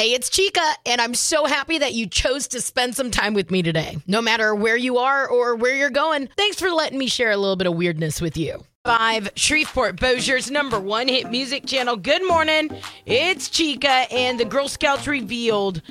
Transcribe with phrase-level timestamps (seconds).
[0.00, 3.50] Hey, it's Chica, and I'm so happy that you chose to spend some time with
[3.50, 3.98] me today.
[4.06, 7.36] No matter where you are or where you're going, thanks for letting me share a
[7.36, 8.64] little bit of weirdness with you.
[8.82, 11.96] Five, Shreveport Bossier's number one hit music channel.
[11.96, 12.70] Good morning.
[13.04, 15.82] It's Chica, and the Girl Scouts revealed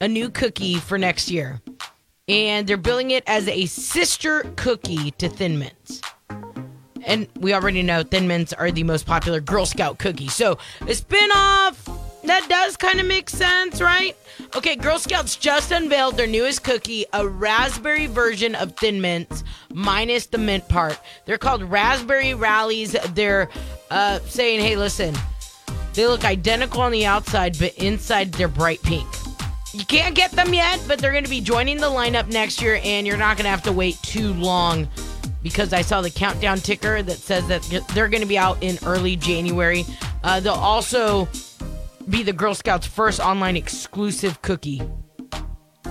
[0.00, 1.60] a new cookie for next year.
[2.28, 6.02] And they're billing it as a sister cookie to Thin Mints.
[7.04, 10.28] And we already know Thin Mints are the most popular Girl Scout cookie.
[10.28, 10.56] So
[10.86, 14.16] a spin-off that does kind of make sense, right?
[14.54, 20.26] Okay, Girl Scouts just unveiled their newest cookie, a raspberry version of Thin Mints, minus
[20.26, 20.98] the mint part.
[21.24, 22.96] They're called Raspberry Rallies.
[23.14, 23.48] They're
[23.90, 25.14] uh, saying, hey, listen,
[25.94, 29.06] they look identical on the outside, but inside they're bright pink.
[29.72, 32.80] You can't get them yet, but they're going to be joining the lineup next year,
[32.82, 34.88] and you're not going to have to wait too long
[35.42, 37.62] because I saw the countdown ticker that says that
[37.94, 39.84] they're going to be out in early January.
[40.24, 41.28] Uh, they'll also
[42.08, 44.82] be the Girl Scouts' first online exclusive cookie.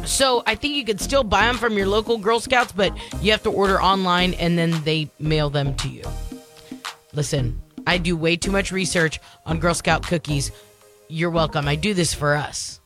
[0.05, 3.31] So I think you could still buy them from your local Girl Scouts, but you
[3.31, 6.03] have to order online and then they mail them to you.
[7.13, 10.51] Listen, I do way too much research on Girl Scout cookies.
[11.07, 11.67] You're welcome.
[11.67, 12.79] I do this for us.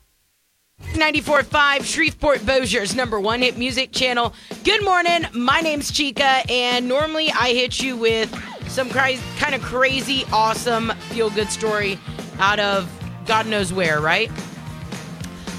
[0.93, 4.33] 94.5 Shreveport Bossier's number one hit music channel.
[4.63, 5.25] Good morning.
[5.33, 8.33] My name's Chica, and normally I hit you with
[8.69, 9.19] some kind
[9.53, 11.99] of crazy, awesome, feel good story
[12.39, 12.89] out of
[13.29, 14.31] God knows where, right?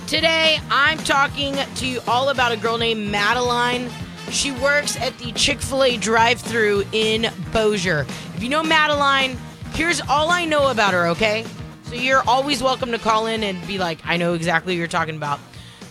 [0.08, 3.88] Today, I'm talking to you all about a girl named Madeline.
[4.28, 8.00] She works at the Chick fil A drive through in Bossier.
[8.34, 9.38] If you know Madeline,
[9.74, 11.44] here's all I know about her, okay?
[11.84, 14.88] So you're always welcome to call in and be like, I know exactly what you're
[14.88, 15.38] talking about.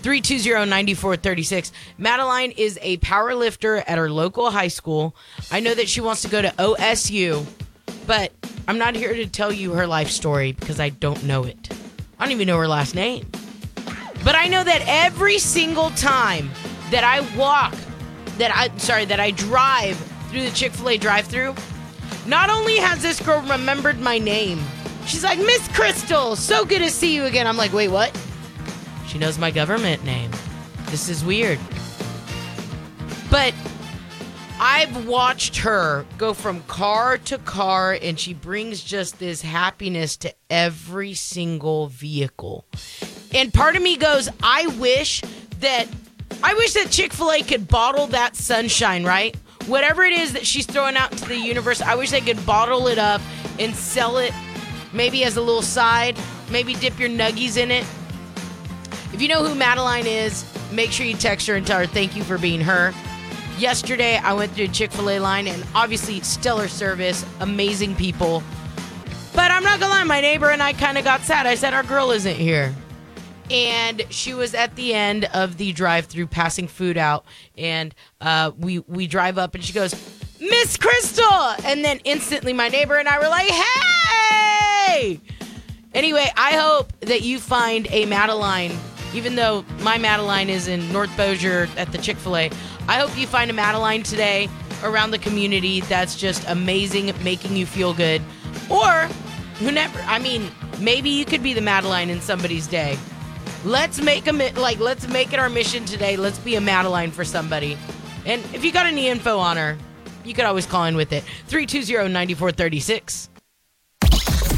[0.02, 1.72] 320-9436.
[1.98, 5.16] Madeline is a power lifter at her local high school.
[5.50, 7.46] I know that she wants to go to OSU,
[8.06, 8.34] but
[8.70, 11.70] I'm not here to tell you her life story because I don't know it.
[12.20, 13.26] I don't even know her last name.
[14.24, 16.52] But I know that every single time
[16.92, 17.74] that I walk,
[18.38, 19.98] that I sorry, that I drive
[20.30, 21.56] through the Chick-fil-A drive-through,
[22.28, 24.64] not only has this girl remembered my name,
[25.08, 27.48] she's like, Miss Crystal, so good to see you again.
[27.48, 28.16] I'm like, wait, what?
[29.08, 30.30] She knows my government name.
[30.92, 31.58] This is weird.
[33.32, 33.56] But
[34.60, 40.34] I've watched her go from car to car, and she brings just this happiness to
[40.50, 42.66] every single vehicle.
[43.34, 45.22] And part of me goes, I wish
[45.62, 45.88] that
[46.44, 49.36] I wish that Chick fil A could bottle that sunshine, right?
[49.68, 52.88] Whatever it is that she's throwing out into the universe, I wish they could bottle
[52.88, 53.22] it up
[53.60, 54.34] and sell it
[54.92, 56.18] maybe as a little side,
[56.50, 57.86] maybe dip your nuggies in it.
[59.14, 62.16] If you know who Madeline is, make sure you text her and tell her thank
[62.16, 62.94] you for being her.
[63.60, 68.42] Yesterday, I went through a Chick fil A line and obviously stellar service, amazing people.
[69.36, 71.46] But I'm not gonna lie, my neighbor and I kind of got sad.
[71.46, 72.74] I said, Our girl isn't here.
[73.52, 77.26] And she was at the end of the drive through passing food out.
[77.58, 79.94] And uh, we, we drive up and she goes,
[80.40, 81.26] Miss Crystal!
[81.66, 85.20] And then instantly, my neighbor and I were like, Hey!
[85.94, 88.72] Anyway, I hope that you find a Madeline,
[89.14, 92.50] even though my Madeline is in North Bossier at the Chick fil A.
[92.90, 94.50] I hope you find a Madeline today
[94.82, 98.20] around the community that's just amazing, making you feel good.
[98.68, 99.08] Or
[99.60, 102.98] who never, I mean, maybe you could be the Madeline in somebody's day.
[103.64, 106.18] Let's make a like let's make it our mission today.
[106.18, 107.78] Let's be a Madeline for somebody.
[108.26, 109.78] And if you got any info on her,
[110.26, 111.24] you could always call in with it.
[111.48, 113.30] 320-9436.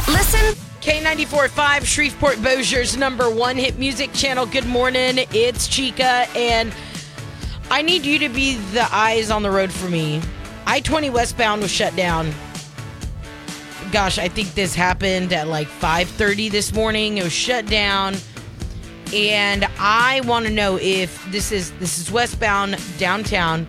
[0.07, 0.55] Listen.
[0.81, 4.47] K94.5, Shreveport Bossier's number one hit music channel.
[4.47, 5.17] Good morning.
[5.31, 6.73] It's Chica and
[7.71, 10.21] I need you to be the eyes on the road for me.
[10.67, 12.33] I 20 westbound was shut down.
[13.93, 17.17] Gosh, I think this happened at like 5:30 this morning.
[17.17, 18.17] It was shut down.
[19.13, 23.65] And I want to know if this is this is westbound downtown.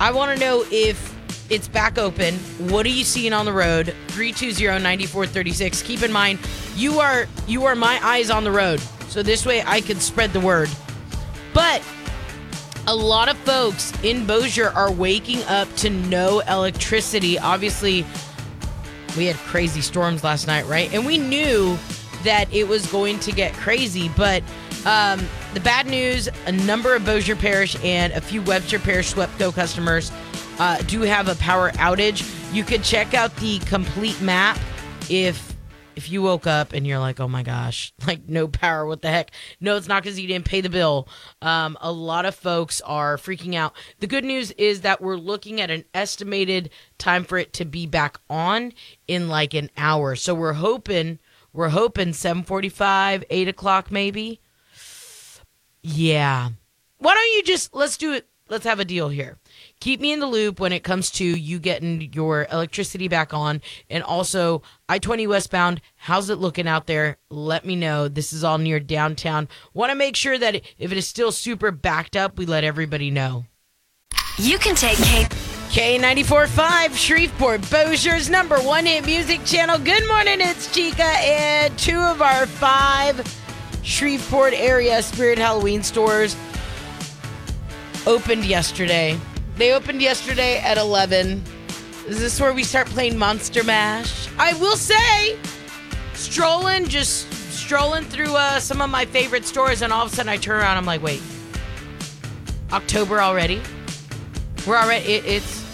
[0.00, 1.14] I want to know if
[1.50, 2.36] it's back open.
[2.70, 3.94] What are you seeing on the road?
[4.08, 5.84] 320-9436.
[5.84, 6.38] Keep in mind,
[6.76, 8.80] you are you are my eyes on the road.
[9.08, 10.70] So this way I can spread the word.
[11.52, 11.82] But
[12.86, 17.38] a lot of folks in Bossier are waking up to no electricity.
[17.38, 18.04] Obviously,
[19.16, 20.92] we had crazy storms last night, right?
[20.92, 21.78] And we knew
[22.24, 24.10] that it was going to get crazy.
[24.16, 24.42] But
[24.84, 29.54] um, the bad news a number of Bossier Parish and a few Webster Parish SWEPCO
[29.54, 30.12] customers
[30.58, 32.30] uh, do have a power outage.
[32.52, 34.58] You could check out the complete map
[35.08, 35.53] if
[35.96, 39.10] if you woke up and you're like, oh my gosh, like no power, what the
[39.10, 39.30] heck?
[39.60, 41.08] No, it's not because you didn't pay the bill.
[41.42, 43.72] Um, a lot of folks are freaking out.
[44.00, 47.86] The good news is that we're looking at an estimated time for it to be
[47.86, 48.72] back on
[49.08, 50.16] in like an hour.
[50.16, 51.18] So we're hoping
[51.52, 54.40] We're hoping 745, 8 o'clock maybe.
[55.82, 56.48] Yeah.
[56.98, 58.26] Why don't you just, let's do it.
[58.48, 59.38] Let's have a deal here.
[59.84, 63.60] Keep me in the loop when it comes to you getting your electricity back on.
[63.90, 67.18] And also, I 20 westbound, how's it looking out there?
[67.28, 68.08] Let me know.
[68.08, 69.46] This is all near downtown.
[69.74, 73.10] Want to make sure that if it is still super backed up, we let everybody
[73.10, 73.44] know.
[74.38, 75.24] You can take K.
[75.68, 79.76] K94.5, Shreveport, Bossier's number one hit music channel.
[79.76, 83.20] Good morning, it's Chica, and two of our five
[83.82, 86.36] Shreveport area Spirit Halloween stores
[88.06, 89.20] opened yesterday.
[89.56, 91.42] They opened yesterday at 11.
[92.08, 94.28] Is this where we start playing Monster Mash?
[94.36, 95.38] I will say,
[96.14, 100.28] strolling, just strolling through uh, some of my favorite stores, and all of a sudden
[100.28, 101.22] I turn around, I'm like, wait,
[102.72, 103.62] October already?
[104.66, 105.64] We're already, it, it's,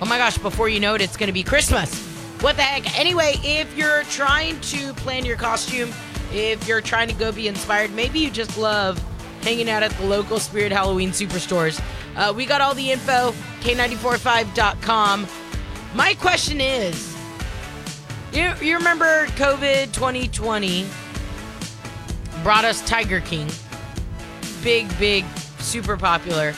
[0.00, 2.06] oh my gosh, before you know it, it's to be Christmas.
[2.40, 2.98] What the heck?
[2.98, 5.92] Anyway, if you're trying to plan your costume,
[6.32, 9.00] if you're trying to go be inspired, maybe you just love
[9.42, 11.82] hanging out at the local Spirit Halloween superstores.
[12.16, 15.26] Uh, we got all the info, K945.com.
[15.94, 17.16] My question is
[18.32, 20.86] you, you remember COVID 2020
[22.42, 23.48] brought us Tiger King?
[24.62, 25.24] Big, big,
[25.58, 26.54] super popular.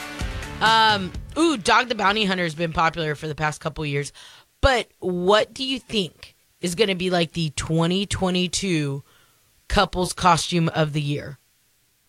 [0.60, 4.12] Um, ooh, Dog the Bounty Hunter has been popular for the past couple years.
[4.60, 9.02] But what do you think is going to be like the 2022
[9.68, 11.38] couples costume of the year?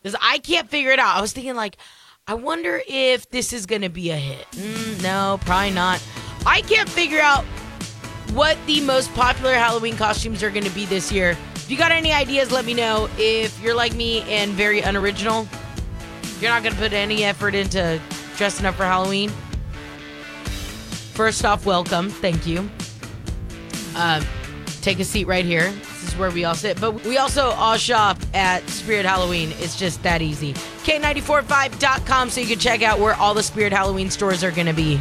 [0.03, 1.15] Because I can't figure it out.
[1.15, 1.77] I was thinking, like,
[2.27, 4.45] I wonder if this is going to be a hit.
[4.51, 6.03] Mm, no, probably not.
[6.45, 7.45] I can't figure out
[8.33, 11.37] what the most popular Halloween costumes are going to be this year.
[11.55, 13.09] If you got any ideas, let me know.
[13.17, 15.47] If you're like me and very unoriginal,
[16.41, 18.01] you're not going to put any effort into
[18.35, 19.29] dressing up for Halloween.
[21.13, 22.09] First off, welcome.
[22.09, 22.69] Thank you.
[23.95, 24.25] Um,
[24.81, 25.71] take a seat right here.
[26.13, 26.79] This is where we all sit.
[26.79, 29.51] But we also all shop at Spirit Halloween.
[29.57, 30.53] It's just that easy.
[30.83, 34.73] K945.com so you can check out where all the Spirit Halloween stores are going to
[34.73, 34.99] be.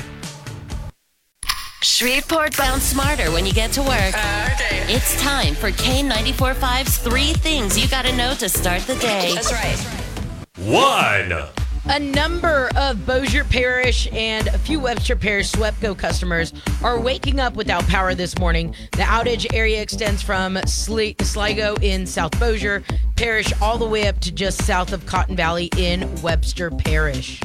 [1.82, 3.90] Shreveport sounds smarter when you get to work.
[3.90, 4.84] okay.
[4.88, 9.34] It's time for K945's three things you gotta know to start the day.
[9.34, 9.78] That's right.
[10.56, 11.61] One.
[11.86, 16.52] A number of Bossier Parish and a few Webster Parish SWEPCO customers
[16.82, 18.72] are waking up without power this morning.
[18.92, 22.84] The outage area extends from Sligo in South Bossier
[23.16, 27.40] Parish all the way up to just south of Cotton Valley in Webster Parish.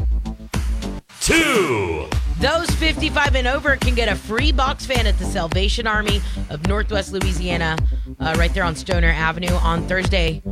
[1.20, 2.08] Two.
[2.40, 6.68] Those 55 and over can get a free box fan at the Salvation Army of
[6.68, 7.76] Northwest Louisiana,
[8.20, 10.44] uh, right there on Stoner Avenue on Thursday,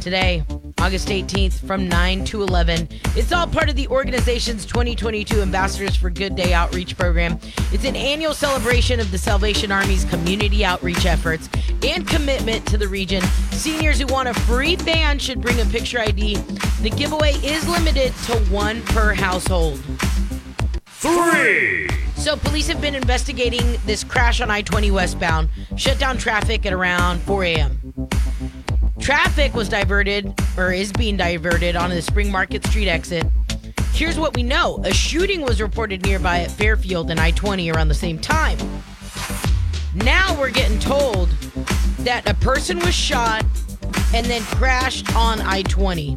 [0.00, 0.44] today,
[0.82, 2.88] August 18th, from 9 to 11.
[3.14, 7.38] It's all part of the organization's 2022 Ambassadors for Good Day outreach program.
[7.70, 11.48] It's an annual celebration of the Salvation Army's community outreach efforts
[11.84, 13.22] and commitment to the region.
[13.52, 16.34] Seniors who want a free fan should bring a picture ID.
[16.80, 19.80] The giveaway is limited to one per household.
[20.86, 21.88] Three.
[22.16, 26.72] So, police have been investigating this crash on I 20 westbound, shut down traffic at
[26.72, 27.92] around 4 a.m.
[29.02, 33.26] Traffic was diverted, or is being diverted, onto the Spring Market Street exit.
[33.92, 37.88] Here's what we know a shooting was reported nearby at Fairfield and I 20 around
[37.88, 38.56] the same time.
[39.96, 41.30] Now we're getting told
[41.98, 43.44] that a person was shot
[44.14, 46.16] and then crashed on I 20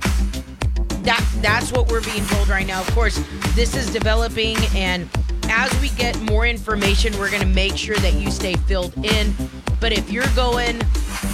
[1.05, 2.81] that that's what we're being told right now.
[2.81, 3.19] Of course,
[3.55, 5.09] this is developing and
[5.49, 9.33] as we get more information, we're going to make sure that you stay filled in.
[9.79, 10.81] But if you're going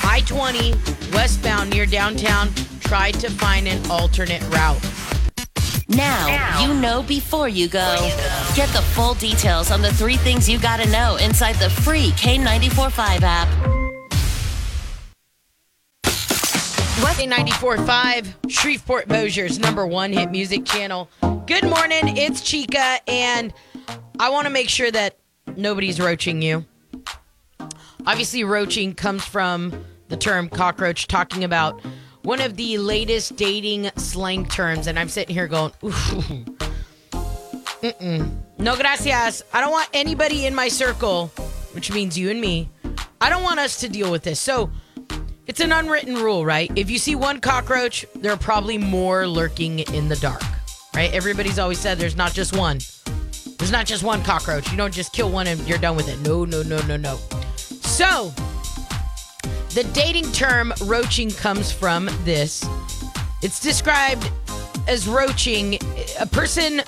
[0.03, 2.49] I-20 westbound near downtown,
[2.79, 4.79] try to find an alternate route.
[5.87, 7.97] Now, you know before you go.
[8.55, 13.21] Get the full details on the three things you gotta know inside the free K945
[13.23, 13.71] app.
[17.01, 21.09] What 94.5 Shreveport Bossier's number one hit music channel.
[21.45, 23.53] Good morning, it's Chica, and
[24.19, 25.17] I want to make sure that
[25.55, 26.65] nobody's roaching you.
[28.05, 29.71] Obviously, roaching comes from
[30.11, 31.81] the term cockroach, talking about
[32.21, 35.71] one of the latest dating slang terms, and I'm sitting here going.
[38.59, 39.41] No gracias.
[39.53, 41.27] I don't want anybody in my circle,
[41.73, 42.69] which means you and me.
[43.19, 44.39] I don't want us to deal with this.
[44.39, 44.69] So,
[45.47, 46.71] it's an unwritten rule, right?
[46.75, 50.43] If you see one cockroach, there are probably more lurking in the dark,
[50.95, 51.11] right?
[51.11, 52.79] Everybody's always said there's not just one.
[53.57, 54.69] There's not just one cockroach.
[54.71, 56.19] You don't just kill one and you're done with it.
[56.19, 57.17] No, no, no, no, no.
[57.55, 58.31] So,
[59.73, 62.65] the dating term roaching comes from this.
[63.41, 64.29] It's described
[64.87, 65.79] as roaching
[66.19, 66.81] a person,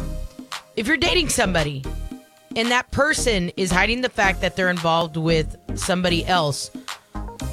[0.75, 1.84] if you're dating somebody
[2.56, 6.72] and that person is hiding the fact that they're involved with somebody else,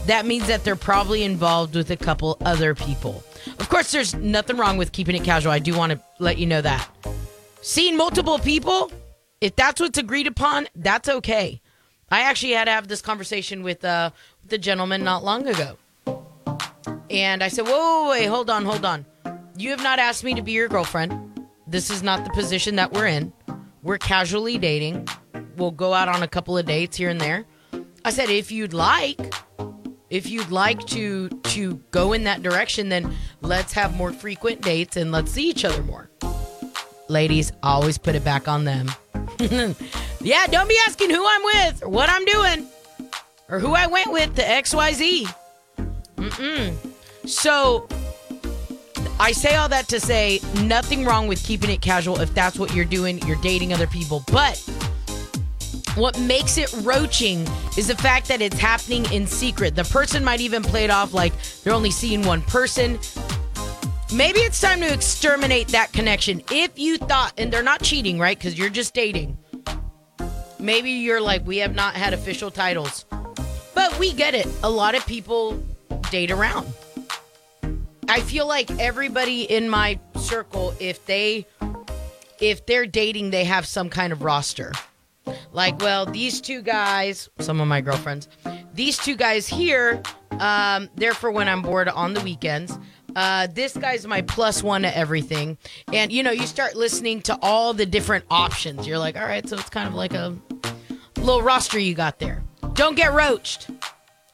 [0.07, 3.23] that means that they're probably involved with a couple other people.
[3.59, 5.53] Of course, there's nothing wrong with keeping it casual.
[5.53, 6.89] I do want to let you know that.
[7.63, 8.91] Seeing multiple people,
[9.41, 11.61] if that's what's agreed upon, that's okay.
[12.11, 14.11] I actually had to have this conversation with uh,
[14.47, 15.77] the gentleman not long ago.
[17.09, 19.07] And I said, whoa, whoa, wait, hold on, hold on.
[19.57, 21.13] You have not asked me to be your girlfriend.
[21.67, 23.33] This is not the position that we're in.
[23.83, 25.09] We're casually dating.
[25.57, 27.45] We'll go out on a couple of dates here and there.
[28.05, 29.35] I said, if you'd like,
[30.09, 34.97] if you'd like to to go in that direction, then let's have more frequent dates
[34.97, 36.11] and let's see each other more.
[37.11, 38.89] Ladies, always put it back on them.
[40.21, 42.69] yeah, don't be asking who I'm with or what I'm doing
[43.49, 45.27] or who I went with to XYZ.
[46.15, 46.77] Mm-mm.
[47.29, 47.89] So
[49.19, 52.77] I say all that to say nothing wrong with keeping it casual if that's what
[52.77, 53.19] you're doing.
[53.27, 54.23] You're dating other people.
[54.31, 54.59] But
[55.97, 57.41] what makes it roaching
[57.77, 59.75] is the fact that it's happening in secret.
[59.75, 61.33] The person might even play it off like
[61.65, 63.01] they're only seeing one person.
[64.13, 66.43] Maybe it's time to exterminate that connection.
[66.51, 68.37] If you thought, and they're not cheating, right?
[68.37, 69.39] Because you're just dating.
[70.59, 73.05] Maybe you're like, we have not had official titles.
[73.73, 74.49] But we get it.
[74.65, 75.63] A lot of people
[76.11, 76.67] date around.
[78.09, 81.47] I feel like everybody in my circle, if they
[82.41, 84.73] if they're dating, they have some kind of roster.
[85.53, 88.29] Like, well, these two guys, some of my girlfriends,
[88.75, 90.03] these two guys here,
[90.33, 92.77] um, they're for when I'm bored on the weekends.
[93.17, 95.59] Uh, this guy's my plus one to everything.
[95.93, 98.87] And, you know, you start listening to all the different options.
[98.87, 100.37] You're like, all right, so it's kind of like a
[101.17, 102.43] little roster you got there.
[102.75, 103.71] Don't get roached.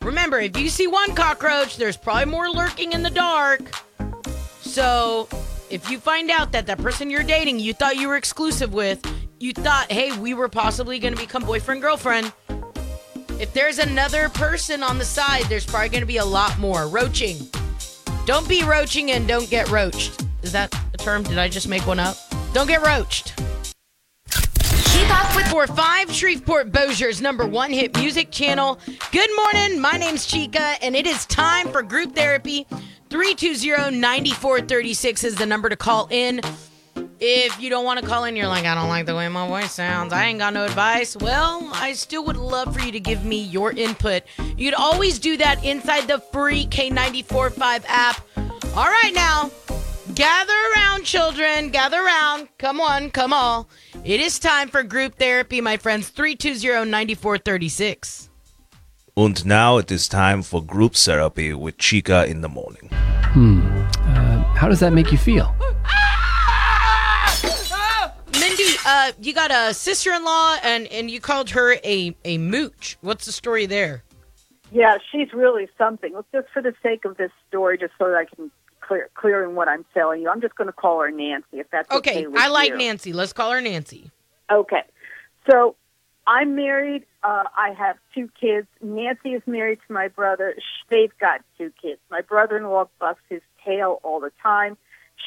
[0.03, 3.61] Remember, if you see one cockroach, there's probably more lurking in the dark.
[4.61, 5.29] So,
[5.69, 9.05] if you find out that that person you're dating, you thought you were exclusive with,
[9.41, 12.33] you thought, hey, we were possibly going to become boyfriend, girlfriend.
[13.41, 16.87] If there's another person on the side, there's probably going to be a lot more.
[16.89, 17.49] Roaching.
[18.27, 20.25] Don't be roaching and don't get roached.
[20.43, 21.23] Is that a term?
[21.23, 22.17] Did I just make one up?
[22.53, 23.41] Don't get roached.
[24.29, 28.81] Keep up with for five Shreveport Bossier's number one hit music channel.
[29.13, 29.81] Good morning.
[29.81, 32.67] My name's Chica, and it is time for group therapy.
[33.11, 36.41] 320 9436 is the number to call in.
[37.19, 39.49] If you don't want to call in, you're like, I don't like the way my
[39.49, 40.13] voice sounds.
[40.13, 41.17] I ain't got no advice.
[41.17, 44.25] Well, I still would love for you to give me your input.
[44.59, 48.21] You'd always do that inside the free K945 app.
[48.77, 49.51] All right, now,
[50.15, 51.71] gather around, children.
[51.71, 52.49] Gather around.
[52.59, 53.69] Come on, come all.
[54.05, 56.11] It is time for group therapy, my friends.
[56.11, 58.29] 320 9436.
[59.17, 62.91] And now it is time for group therapy with Chica in the morning.
[62.93, 65.55] Uh, how does that make you feel?
[68.89, 72.97] Uh, you got a sister-in-law, and and you called her a a mooch.
[73.01, 74.05] What's the story there?
[74.71, 76.13] Yeah, she's really something.
[76.13, 78.49] Well, Just for the sake of this story, just so that I can
[78.81, 81.91] clear clearing what I'm telling you, I'm just going to call her Nancy, if that's
[81.91, 82.27] okay.
[82.27, 82.79] Okay, I like you.
[82.79, 83.13] Nancy.
[83.13, 84.09] Let's call her Nancy.
[84.53, 84.85] Okay,
[85.51, 85.75] so
[86.29, 87.05] I'm married.
[87.25, 88.69] Uh, I have two kids.
[88.81, 90.55] Nancy is married to my brother.
[90.91, 91.99] They've got two kids.
[92.09, 94.77] My brother-in-law busts his tail all the time.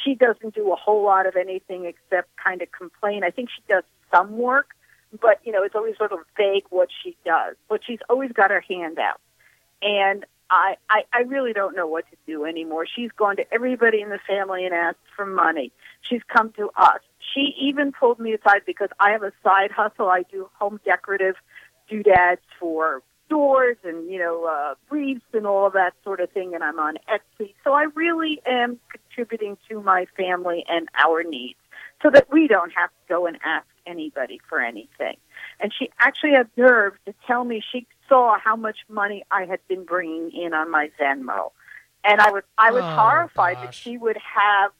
[0.03, 3.23] She doesn't do a whole lot of anything except kind of complain.
[3.23, 4.69] I think she does some work,
[5.21, 7.55] but you know it's always sort of vague what she does.
[7.67, 9.19] But she's always got her hand out,
[9.81, 12.85] and I, I I really don't know what to do anymore.
[12.85, 15.71] She's gone to everybody in the family and asked for money.
[16.01, 17.01] She's come to us.
[17.33, 20.09] She even pulled me aside because I have a side hustle.
[20.09, 21.35] I do home decorative
[21.89, 26.53] doodads for doors and you know uh, wreaths and all of that sort of thing,
[26.55, 27.53] and I'm on Etsy.
[27.63, 31.59] So I really am contributing to my family and our needs,
[32.01, 35.17] so that we don't have to go and ask anybody for anything.
[35.59, 39.59] And she actually had nerve to tell me she saw how much money I had
[39.67, 41.51] been bringing in on my Venmo,
[42.03, 44.71] and I was I was Oh, horrified that she would have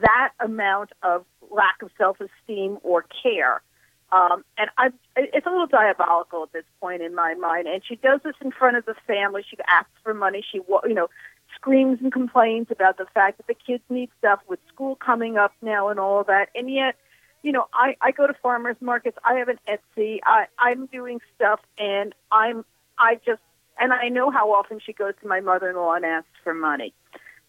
[0.00, 3.62] that amount of lack of self esteem or care.
[4.12, 7.66] Um, and I, it's a little diabolical at this point in my mind.
[7.66, 9.42] And she does this in front of the family.
[9.48, 10.44] She asks for money.
[10.48, 11.08] She, you know,
[11.54, 15.54] screams and complains about the fact that the kids need stuff with school coming up
[15.62, 16.50] now and all that.
[16.54, 16.96] And yet,
[17.42, 19.16] you know, I, I go to farmers markets.
[19.24, 20.20] I have an Etsy.
[20.24, 22.64] I, I'm doing stuff, and I'm,
[22.98, 23.40] I just,
[23.80, 26.92] and I know how often she goes to my mother-in-law and asks for money.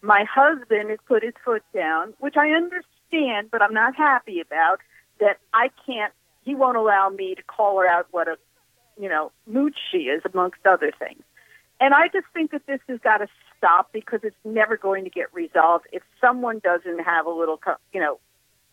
[0.02, 4.80] My husband has put his foot down, which I understand, but I'm not happy about.
[5.20, 6.12] That I can't.
[6.44, 8.36] He won't allow me to call her out what a,
[9.00, 11.22] you know, mooch she is, amongst other things.
[11.80, 13.26] And I just think that this has got to
[13.58, 17.58] stop because it's never going to get resolved if someone doesn't have a little,
[17.92, 18.20] you know,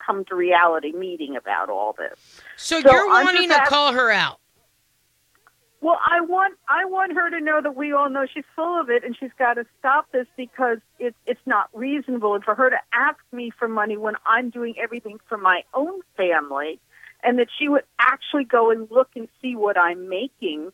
[0.06, 2.20] come to reality meeting about all this.
[2.58, 4.40] So, So you're I'm wanting to ask- call her out.
[5.84, 8.92] Well, I want I want her to know that we all know she's full of
[8.92, 12.36] it, and she's got to stop this because it's it's not reasonable.
[12.36, 16.01] And for her to ask me for money when I'm doing everything for my own
[16.16, 16.80] family,
[17.24, 20.72] and that she would actually go and look and see what I'm making,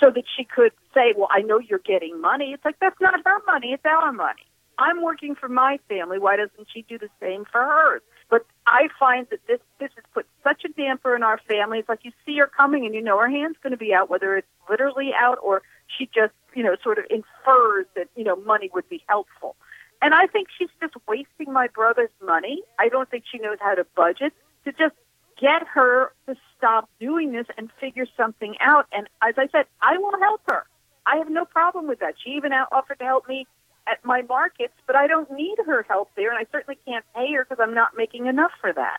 [0.00, 3.20] so that she could say, "Well, I know you're getting money." It's like that's not
[3.24, 4.46] her money; it's our money.
[4.78, 6.18] I'm working for my family.
[6.18, 8.02] Why doesn't she do the same for hers?
[8.30, 11.80] But I find that this this has put such a damper in our family.
[11.80, 14.08] It's like you see her coming and you know her hand's going to be out,
[14.08, 18.36] whether it's literally out or she just you know sort of infers that you know
[18.36, 19.56] money would be helpful.
[20.00, 22.62] And I think she's just wasting my brother's money.
[22.78, 24.32] I don't think she knows how to budget.
[24.64, 24.94] To just
[25.40, 28.86] get her to stop doing this and figure something out.
[28.92, 30.64] And as I said, I will help her.
[31.06, 32.14] I have no problem with that.
[32.22, 33.46] She even offered to help me
[33.86, 37.32] at my markets, but I don't need her help there, and I certainly can't pay
[37.32, 38.98] her because I'm not making enough for that.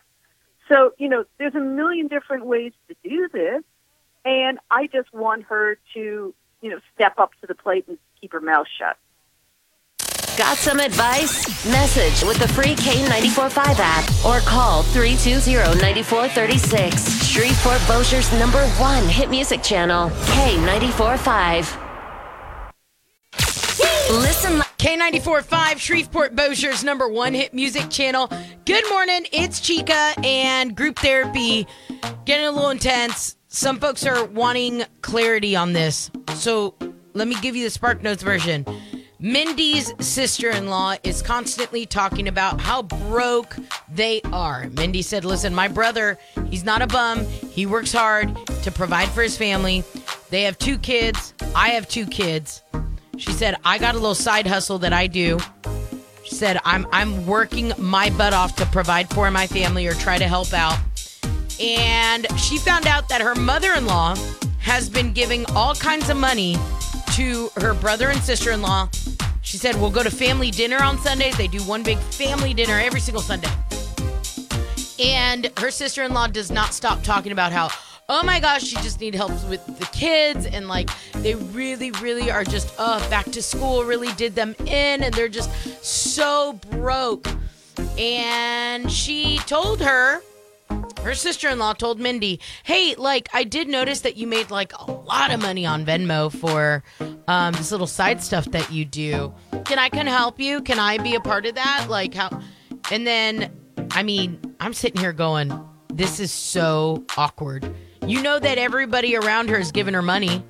[0.68, 3.64] So, you know, there's a million different ways to do this,
[4.26, 8.34] and I just want her to, you know, step up to the plate and keep
[8.34, 8.98] her mouth shut.
[10.40, 11.66] Got some advice?
[11.66, 17.30] Message with the free K945 app or call 320-9436.
[17.30, 21.78] Shreveport Bossier's number one hit music channel, K945.
[24.12, 28.32] Listen K94.5, Shreveport Bossier's number one hit music channel.
[28.64, 31.68] Good morning, it's Chica and group therapy
[32.24, 33.36] getting a little intense.
[33.50, 36.10] Some folks are wanting clarity on this.
[36.36, 36.76] So
[37.14, 38.66] let me give you the Spark Notes version.
[39.22, 43.54] Mindy's sister in law is constantly talking about how broke
[43.94, 44.70] they are.
[44.70, 46.18] Mindy said, Listen, my brother,
[46.50, 47.26] he's not a bum.
[47.26, 48.34] He works hard
[48.64, 49.84] to provide for his family.
[50.30, 51.34] They have two kids.
[51.54, 52.64] I have two kids.
[53.18, 55.38] She said, I got a little side hustle that I do.
[56.24, 60.18] She said, I'm I'm working my butt off to provide for my family or try
[60.18, 60.80] to help out.
[61.60, 64.16] And she found out that her mother-in-law
[64.62, 66.56] has been giving all kinds of money
[67.20, 68.90] to her brother and sister-in-law.
[69.42, 71.38] She said, We'll go to family dinner on Sundays.
[71.38, 73.50] They do one big family dinner every single Sunday.
[74.98, 77.72] And her sister in law does not stop talking about how,
[78.08, 80.46] oh my gosh, she just need help with the kids.
[80.46, 85.04] And like, they really, really are just, uh, back to school really did them in.
[85.04, 85.52] And they're just
[85.84, 87.28] so broke.
[87.98, 90.22] And she told her,
[91.04, 95.32] her sister-in-law told Mindy, "Hey, like I did notice that you made like a lot
[95.32, 96.84] of money on Venmo for
[97.30, 99.34] um, this little side stuff that you do.
[99.64, 100.62] Can I can help you?
[100.62, 101.86] Can I be a part of that?
[101.90, 102.42] Like how?"
[102.92, 103.52] And then,
[103.92, 105.54] I mean, I'm sitting here going,
[105.94, 107.72] "This is so awkward."
[108.08, 110.44] You know that everybody around her is giving her money.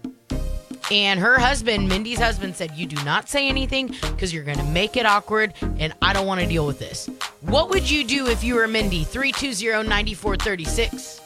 [0.91, 4.63] And her husband, Mindy's husband, said, You do not say anything because you're going to
[4.63, 7.07] make it awkward and I don't want to deal with this.
[7.41, 9.03] What would you do if you were Mindy?
[9.03, 11.21] 320 9436.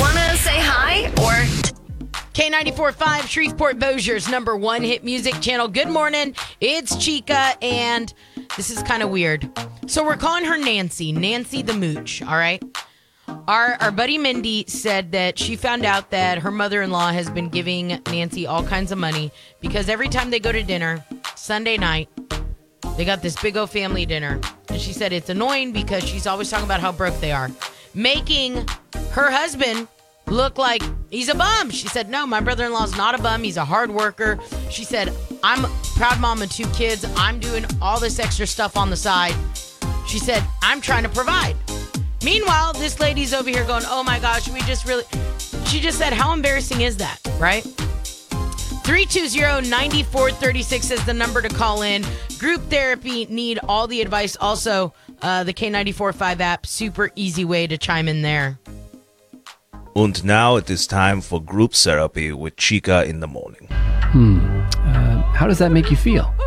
[0.00, 1.81] Wanna say hi or
[2.34, 5.68] K945, Shreveport Bossier's number one hit music channel.
[5.68, 6.34] Good morning.
[6.62, 8.12] It's Chica, and
[8.56, 9.50] this is kind of weird.
[9.86, 12.62] So we're calling her Nancy, Nancy the Mooch, all right?
[13.46, 17.28] Our, our buddy Mindy said that she found out that her mother in law has
[17.28, 21.76] been giving Nancy all kinds of money because every time they go to dinner, Sunday
[21.76, 22.08] night,
[22.96, 24.40] they got this big old family dinner.
[24.70, 27.50] And she said it's annoying because she's always talking about how broke they are,
[27.92, 28.66] making
[29.10, 29.86] her husband
[30.28, 30.82] look like
[31.12, 31.70] he's a bum.
[31.70, 33.44] She said, No, my brother in law's not a bum.
[33.44, 34.40] He's a hard worker.
[34.70, 37.04] She said, I'm proud mom of two kids.
[37.16, 39.34] I'm doing all this extra stuff on the side.
[40.08, 41.56] She said, I'm trying to provide.
[42.24, 45.04] Meanwhile, this lady's over here going, Oh my gosh, we just really.
[45.66, 47.64] She just said, How embarrassing is that, right?
[48.84, 52.04] 320 9436 is the number to call in.
[52.38, 54.36] Group therapy need all the advice.
[54.40, 58.58] Also, uh, the K945 app, super easy way to chime in there.
[59.94, 63.68] And now it is time for group therapy with Chica in the morning.
[63.70, 66.34] Uh, how does that make you feel?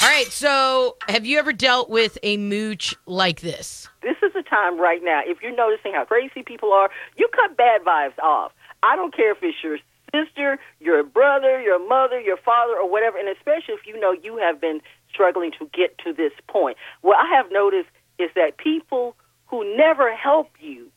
[0.00, 3.88] All right, so have you ever dealt with a mooch like this?
[4.02, 5.20] This is the time right now.
[5.24, 8.52] If you're noticing how crazy people are, you cut bad vibes off.
[8.82, 9.76] I don't care if it's your
[10.14, 14.38] sister, your brother, your mother, your father, or whatever, and especially if you know you
[14.38, 14.80] have been
[15.12, 16.78] struggling to get to this point.
[17.02, 19.14] What I have noticed is that people
[19.48, 20.88] who never help you,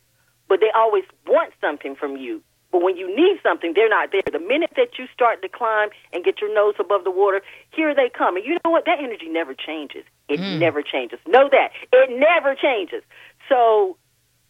[0.47, 2.41] but they always want something from you.
[2.71, 4.21] But when you need something, they're not there.
[4.31, 7.93] The minute that you start to climb and get your nose above the water, here
[7.93, 8.37] they come.
[8.37, 8.85] And you know what?
[8.85, 10.05] That energy never changes.
[10.29, 10.57] It hmm.
[10.57, 11.19] never changes.
[11.27, 11.71] Know that.
[11.91, 13.03] It never changes.
[13.49, 13.97] So,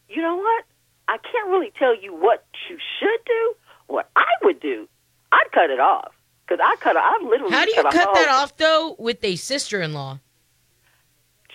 [0.08, 0.66] you know what?
[1.08, 3.54] I can't really tell you what you should do.
[3.88, 4.88] What I would do,
[5.32, 6.14] I'd cut it off.
[6.48, 9.36] Because I cut, I've literally How do you cut, cut that off, though, with a
[9.36, 10.20] sister in law?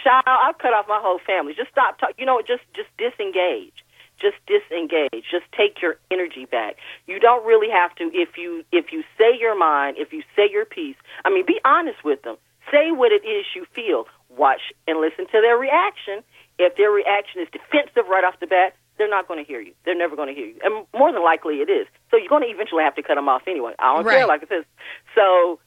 [0.02, 1.54] Child, I've cut off my whole family.
[1.54, 2.16] Just stop talking.
[2.18, 3.74] You know, just just disengage.
[4.18, 5.24] just disengage.
[5.30, 6.76] Just take your energy back.
[7.06, 10.48] You don't really have to if you if you say your mind, if you say
[10.50, 10.96] your piece.
[11.24, 12.36] I mean, be honest with them.
[12.70, 14.06] Say what it is you feel.
[14.30, 16.22] Watch and listen to their reaction.
[16.58, 19.72] If their reaction is defensive right off the bat, they're not going to hear you.
[19.84, 20.58] They're never going to hear you.
[20.64, 21.86] And more than likely it is.
[22.10, 23.74] So you're going to eventually have to cut them off anyway.
[23.78, 24.64] I don't care, like I said.
[25.14, 25.60] So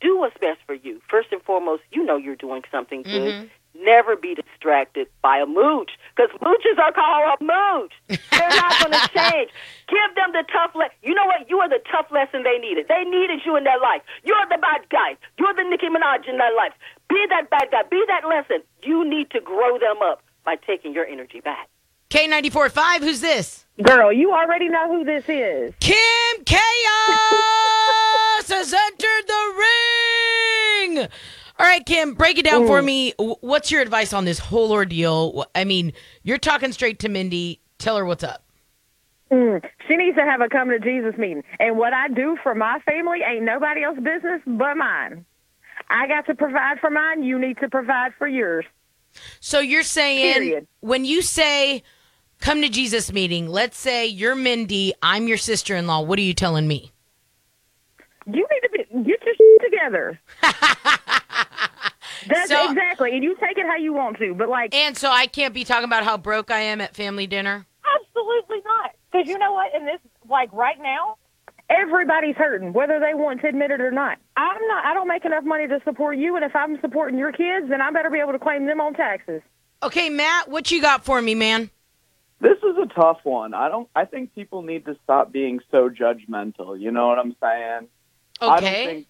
[0.00, 1.00] do what's best for you.
[1.08, 3.32] First and foremost, you know you're doing something good.
[3.32, 3.46] Mm-hmm.
[3.74, 7.92] Never be distracted by a mooch because mooches are called a mooch.
[8.30, 9.50] They're not going to change.
[9.88, 11.48] Give them the tough le- You know what?
[11.48, 12.86] You are the tough lesson they needed.
[12.88, 14.02] They needed you in their life.
[14.24, 15.16] You're the bad guy.
[15.38, 16.72] You're the Nicki Minaj in their life.
[17.08, 17.82] Be that bad guy.
[17.90, 18.62] Be that lesson.
[18.82, 21.68] You need to grow them up by taking your energy back.
[22.10, 23.64] K94.5, who's this?
[23.82, 25.72] Girl, you already know who this is.
[25.80, 26.60] Kim Chaos
[28.48, 29.52] has entered the
[30.98, 31.08] ring.
[31.62, 33.14] All right, Kim, break it down for me.
[33.18, 35.46] What's your advice on this whole ordeal?
[35.54, 35.92] I mean,
[36.24, 37.60] you're talking straight to Mindy.
[37.78, 38.42] Tell her what's up.
[39.30, 41.44] Mm, she needs to have a come to Jesus meeting.
[41.60, 45.24] And what I do for my family ain't nobody else's business but mine.
[45.88, 47.22] I got to provide for mine.
[47.22, 48.64] You need to provide for yours.
[49.38, 50.66] So you're saying Period.
[50.80, 51.84] when you say
[52.40, 56.00] come to Jesus meeting, let's say you're Mindy, I'm your sister in law.
[56.00, 56.90] What are you telling me?
[58.26, 60.20] You need to be, get your shit together.
[62.26, 63.12] That's So- exactly.
[63.14, 64.34] And you take it how you want to.
[64.34, 67.26] But, like, And so I can't be talking about how broke I am at family
[67.26, 67.66] dinner.
[68.00, 68.92] Absolutely not.
[69.10, 69.74] Because you know what?
[69.74, 71.16] In this, like right now,
[71.68, 74.18] everybody's hurting, whether they want to admit it or not.
[74.36, 74.84] I'm not.
[74.84, 77.80] I don't make enough money to support you, and if I'm supporting your kids, then
[77.80, 79.42] I better be able to claim them on taxes.
[79.82, 81.70] Okay, Matt, what you got for me, man?
[82.40, 83.54] This is a tough one.
[83.54, 83.88] I don't.
[83.94, 86.78] I think people need to stop being so judgmental.
[86.80, 87.88] You know what I'm saying?
[88.40, 88.86] I don't Okay.
[88.86, 89.06] think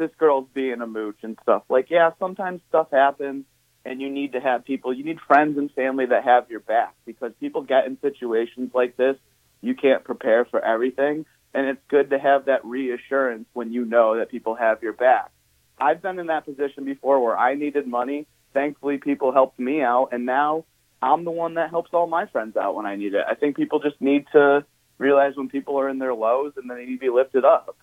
[0.00, 1.62] this girl's being a mooch and stuff.
[1.68, 3.44] Like, yeah, sometimes stuff happens,
[3.84, 4.92] and you need to have people.
[4.92, 8.96] You need friends and family that have your back because people get in situations like
[8.96, 9.16] this.
[9.60, 14.16] You can't prepare for everything, and it's good to have that reassurance when you know
[14.18, 15.30] that people have your back.
[15.78, 18.26] I've been in that position before where I needed money.
[18.54, 20.64] Thankfully, people helped me out, and now
[21.02, 23.24] I'm the one that helps all my friends out when I need it.
[23.28, 24.64] I think people just need to
[24.98, 27.76] realize when people are in their lows and they need to be lifted up.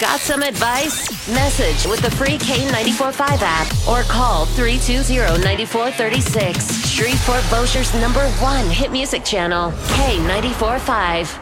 [0.00, 1.28] Got some advice?
[1.28, 6.84] Message with the free K945 app or call 320-9436.
[6.84, 11.38] Shreveport Bossier's number one hit music channel, K945.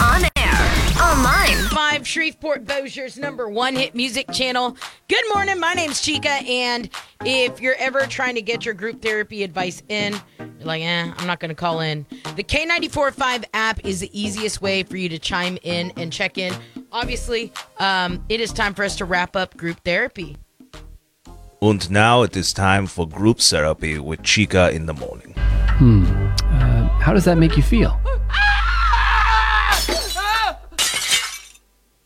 [0.00, 0.70] On air,
[1.00, 1.63] online.
[1.74, 4.76] Five Shreveport Bossier's number one hit music channel.
[5.08, 5.58] Good morning.
[5.58, 6.88] My name's Chica, and
[7.24, 11.26] if you're ever trying to get your group therapy advice in, you're like, eh, I'm
[11.26, 12.06] not going to call in.
[12.36, 16.54] The K945 app is the easiest way for you to chime in and check in.
[16.92, 20.36] Obviously, um, it is time for us to wrap up group therapy.
[21.60, 25.34] And now it is time for group therapy with Chica in the morning.
[25.36, 27.98] Uh, how does that make you feel?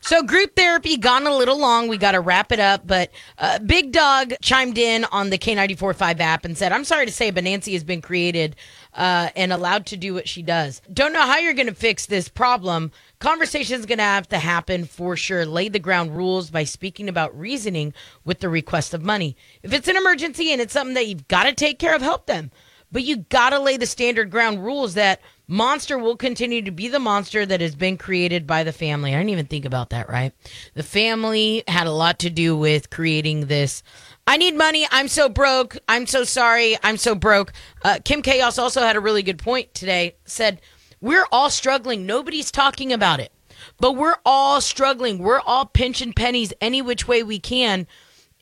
[0.09, 1.87] So group therapy gone a little long.
[1.87, 2.87] We got to wrap it up.
[2.87, 7.13] But uh, Big Dog chimed in on the K945 app and said, "I'm sorry to
[7.13, 8.57] say, but Nancy has been created
[8.95, 10.81] uh, and allowed to do what she does.
[10.91, 12.91] Don't know how you're going to fix this problem.
[13.19, 15.45] Conversation is going to have to happen for sure.
[15.45, 17.93] Lay the ground rules by speaking about reasoning
[18.25, 19.37] with the request of money.
[19.63, 22.25] If it's an emergency and it's something that you've got to take care of, help
[22.25, 22.51] them.
[22.91, 26.89] But you got to lay the standard ground rules that." Monster will continue to be
[26.89, 29.15] the monster that has been created by the family.
[29.15, 30.35] I didn't even think about that, right?
[30.75, 33.83] The family had a lot to do with creating this.
[34.27, 34.87] I need money.
[34.91, 35.79] I'm so broke.
[35.89, 36.77] I'm so sorry.
[36.83, 37.55] I'm so broke.
[37.83, 40.17] Uh, Kim Chaos also had a really good point today.
[40.27, 40.61] Said,
[41.01, 42.05] We're all struggling.
[42.05, 43.33] Nobody's talking about it,
[43.81, 45.17] but we're all struggling.
[45.17, 47.87] We're all pinching pennies any which way we can.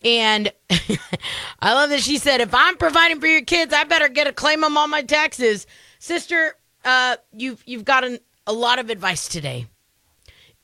[0.02, 0.52] And
[1.60, 4.32] I love that she said, if I'm providing for your kids, I better get a
[4.32, 5.66] claim on my taxes.
[5.98, 6.54] Sister,
[6.86, 9.66] uh, you've you've gotten a lot of advice today.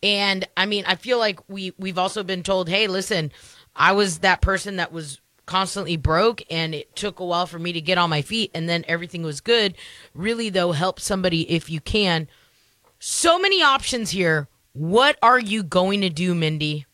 [0.03, 3.33] And I mean, I feel like we we've also been told, hey, listen,
[3.77, 7.73] I was that person that was constantly broke and it took a while for me
[7.73, 9.77] to get on my feet and then everything was good.
[10.15, 12.29] Really though, help somebody if you can.
[13.01, 14.49] So many options here.
[14.73, 16.87] What are you going to do, Mindy?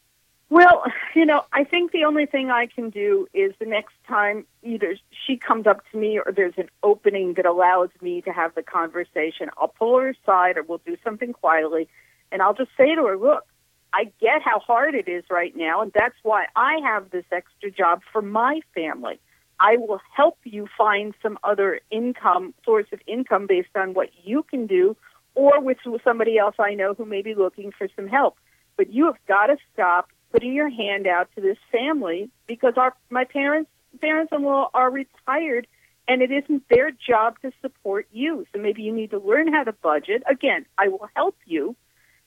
[0.51, 4.47] Well, you know, I think the only thing I can do is the next time
[4.63, 4.97] either
[5.29, 8.63] she comes up to me or there's an opening that allows me to have the
[8.63, 11.89] conversation, I'll pull her aside or we'll do something quietly
[12.33, 13.45] and I'll just say to her, look,
[13.93, 17.71] I get how hard it is right now, and that's why I have this extra
[17.71, 19.19] job for my family.
[19.61, 24.43] I will help you find some other income, source of income based on what you
[24.43, 24.97] can do
[25.35, 28.37] or with somebody else I know who may be looking for some help.
[28.77, 32.95] But you have got to stop putting your hand out to this family because our
[33.11, 35.67] my parents parents-in-law are retired
[36.07, 38.47] and it isn't their job to support you.
[38.53, 40.23] So maybe you need to learn how to budget.
[40.29, 41.77] Again, I will help you,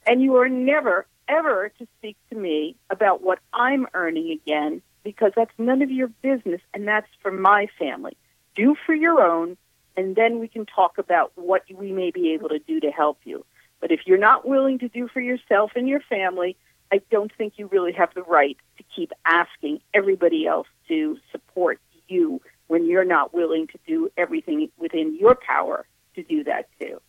[0.05, 5.31] and you are never, ever to speak to me about what I'm earning again because
[5.35, 8.15] that's none of your business, and that's for my family.
[8.55, 9.57] Do for your own,
[9.97, 13.17] and then we can talk about what we may be able to do to help
[13.23, 13.43] you.
[13.79, 16.55] But if you're not willing to do for yourself and your family,
[16.91, 21.79] I don't think you really have the right to keep asking everybody else to support
[22.07, 26.99] you when you're not willing to do everything within your power to do that too.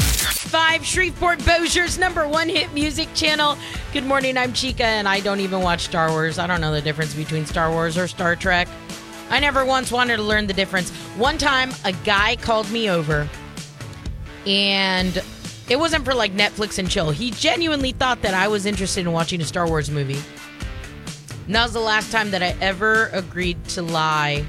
[0.00, 3.58] Five Shreveport Bossier's number one hit music channel.
[3.92, 6.38] Good morning, I'm Chica, and I don't even watch Star Wars.
[6.38, 8.68] I don't know the difference between Star Wars or Star Trek.
[9.30, 10.90] I never once wanted to learn the difference.
[11.16, 13.28] One time, a guy called me over,
[14.46, 15.20] and
[15.68, 17.10] it wasn't for like Netflix and chill.
[17.10, 20.20] He genuinely thought that I was interested in watching a Star Wars movie.
[21.46, 24.44] And that was the last time that I ever agreed to lie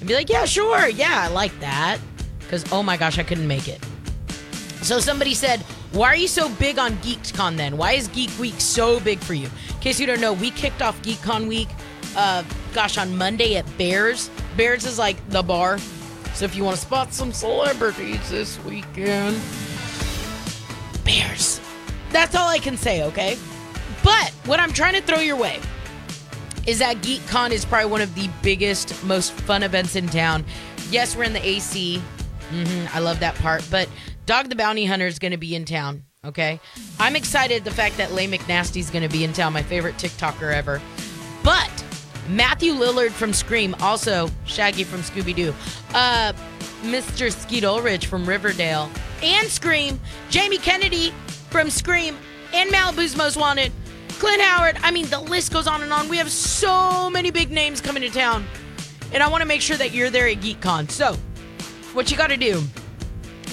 [0.00, 1.98] and be like, yeah, sure, yeah, I like that.
[2.40, 3.84] Because, oh my gosh, I couldn't make it.
[4.82, 5.60] So somebody said,
[5.92, 7.76] why are you so big on Geek'd Con then?
[7.76, 9.48] Why is Geek Week so big for you?
[9.70, 11.68] In case you don't know, we kicked off Geek'd Con Week,
[12.16, 14.30] uh, gosh, on Monday at Bears.
[14.56, 15.78] Bears is like the bar.
[16.34, 19.40] So if you want to spot some celebrities this weekend,
[21.06, 21.60] Bears.
[22.10, 23.38] That's all I can say, okay?
[24.02, 25.58] But what I'm trying to throw your way
[26.66, 30.44] is that Geek'd Con is probably one of the biggest, most fun events in town.
[30.90, 31.98] Yes, we're in the AC.
[32.50, 33.64] hmm I love that part.
[33.70, 33.88] But
[34.26, 36.02] Dog the Bounty Hunter is going to be in town.
[36.24, 36.58] Okay,
[36.98, 39.52] I'm excited the fact that Lay McNasty is going to be in town.
[39.52, 40.82] My favorite TikToker ever.
[41.44, 41.70] But
[42.28, 45.54] Matthew Lillard from Scream, also Shaggy from Scooby Doo,
[45.94, 46.32] uh,
[46.82, 47.32] Mr.
[47.32, 48.90] Skeet Ulrich from Riverdale,
[49.22, 50.00] and Scream,
[50.30, 51.12] Jamie Kennedy
[51.50, 52.16] from Scream,
[52.52, 53.72] and Malibu's Most Wanted,
[54.18, 54.78] Clint Howard.
[54.82, 56.08] I mean, the list goes on and on.
[56.08, 58.44] We have so many big names coming to town,
[59.12, 60.88] and I want to make sure that you're there at Geek'd Con.
[60.88, 61.14] So,
[61.92, 62.62] what you got to do?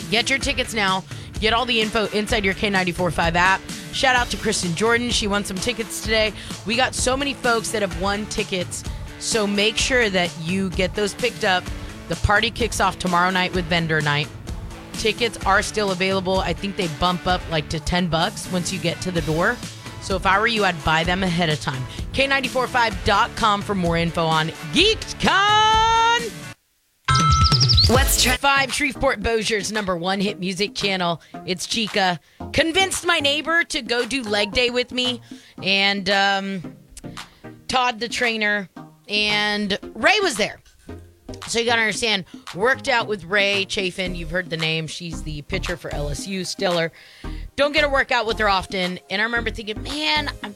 [0.10, 1.04] Get your tickets now.
[1.40, 3.62] Get all the info inside your K945 app.
[3.92, 5.10] Shout out to Kristen Jordan.
[5.10, 6.34] She won some tickets today.
[6.66, 8.84] We got so many folks that have won tickets.
[9.20, 11.64] So make sure that you get those picked up.
[12.10, 14.28] The party kicks off tomorrow night with vendor night.
[14.94, 16.40] Tickets are still available.
[16.40, 19.58] I think they bump up like to 10 bucks once you get to the door.
[20.02, 21.82] So if I were you, I'd buy them ahead of time.
[22.14, 26.22] K945.com for more info on Geek'd Con.
[27.88, 28.40] What's trending?
[28.40, 31.22] Five Shreveport Bossier's number one hit music channel.
[31.46, 32.20] It's Chica.
[32.54, 35.22] Convinced my neighbor to go do leg day with me,
[35.62, 36.78] and um,
[37.68, 38.70] Todd the trainer,
[39.10, 40.63] and Ray was there.
[41.48, 42.26] So you gotta understand,
[42.56, 44.16] worked out with Ray Chaffin.
[44.16, 44.88] You've heard the name.
[44.88, 46.92] She's the pitcher for LSU, Stiller.
[47.56, 49.00] Don't get to work out with her often.
[49.10, 50.52] And I remember thinking, man, I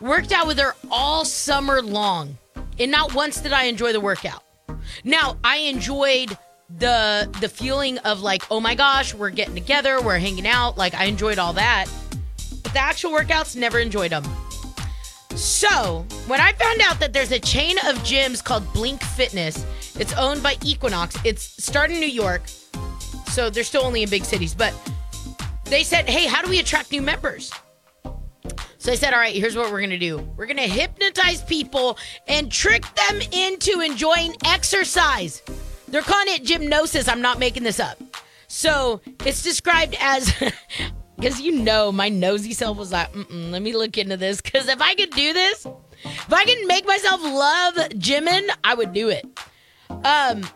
[0.00, 2.38] worked out with her all summer long,
[2.78, 4.42] and not once did I enjoy the workout.
[5.04, 6.36] Now I enjoyed
[6.78, 10.78] the the feeling of like, oh my gosh, we're getting together, we're hanging out.
[10.78, 11.86] Like I enjoyed all that,
[12.62, 14.24] but the actual workouts never enjoyed them.
[15.38, 19.64] So when I found out that there's a chain of gyms called Blink Fitness,
[19.96, 21.16] it's owned by Equinox.
[21.24, 22.42] It's started in New York,
[23.28, 24.74] so they're still only in big cities, but
[25.66, 27.52] they said, hey, how do we attract new members?
[28.78, 30.18] So I said, all right, here's what we're going to do.
[30.36, 35.42] We're going to hypnotize people and trick them into enjoying exercise.
[35.86, 37.08] They're calling it gymnosis.
[37.08, 38.02] I'm not making this up.
[38.48, 40.34] So it's described as,
[41.18, 44.40] because you know, my nosy self was like, let me look into this.
[44.40, 45.66] Because if I could do this,
[46.04, 49.26] if I can make myself love gymming, I would do it.
[50.04, 50.48] Um,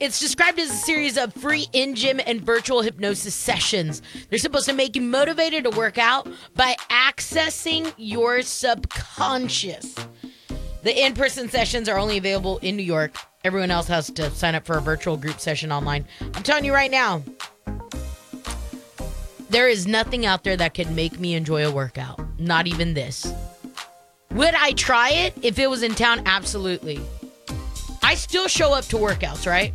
[0.00, 4.02] it's described as a series of free in gym and virtual hypnosis sessions.
[4.28, 9.94] They're supposed to make you motivated to work out by accessing your subconscious.
[10.82, 13.16] The in person sessions are only available in New York.
[13.44, 16.04] Everyone else has to sign up for a virtual group session online.
[16.20, 17.22] I'm telling you right now,
[19.52, 22.18] there is nothing out there that can make me enjoy a workout.
[22.40, 23.32] Not even this.
[24.32, 26.22] Would I try it if it was in town?
[26.24, 27.00] Absolutely.
[28.02, 29.74] I still show up to workouts, right?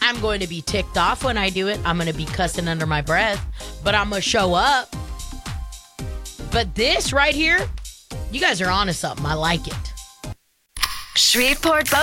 [0.00, 1.80] I'm going to be ticked off when I do it.
[1.84, 3.44] I'm going to be cussing under my breath,
[3.82, 4.94] but I'm going to show up.
[6.52, 7.68] But this right here,
[8.30, 9.26] you guys are onto something.
[9.26, 9.74] I like it.
[11.16, 11.88] Shreveport